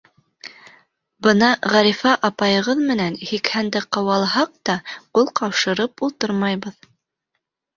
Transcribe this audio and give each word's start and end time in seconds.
—Бына 1.25 1.49
Ғәрифә 1.73 2.13
апайығыҙ 2.31 2.81
менән 2.87 3.19
һикһәнде 3.33 3.83
ҡыуалаһаҡ 3.99 4.57
та, 4.71 4.79
ҡул 5.19 5.31
ҡаушырып 5.41 6.07
ултырмайбыҙ. 6.09 6.91